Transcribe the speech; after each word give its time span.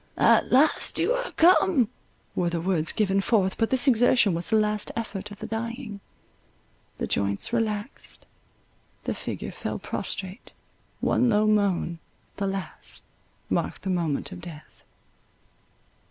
—"At 0.17 0.51
last 0.51 0.97
you 0.97 1.13
are 1.13 1.31
come!" 1.33 1.87
were 2.33 2.49
the 2.49 2.59
words 2.59 2.91
given 2.91 3.21
forth—but 3.21 3.69
this 3.69 3.87
exertion 3.87 4.33
was 4.33 4.49
the 4.49 4.55
last 4.55 4.91
effort 4.95 5.29
of 5.29 5.37
the 5.37 5.45
dying—the 5.45 6.01
joints 7.05 7.53
relaxed, 7.53 8.25
the 9.03 9.13
figure 9.13 9.51
fell 9.51 9.77
prostrate, 9.77 10.53
one 11.01 11.29
low 11.29 11.45
moan, 11.45 11.99
the 12.37 12.47
last, 12.47 13.03
marked 13.47 13.83
the 13.83 13.91
moment 13.91 14.31
of 14.31 14.41
death. 14.41 14.81